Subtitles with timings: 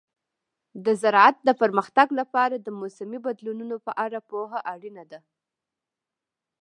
[0.85, 5.19] د زراعت پرمختګ لپاره د موسمي بدلونونو په اړه پوهه اړینه ده.